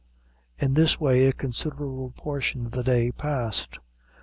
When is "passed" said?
3.11-3.77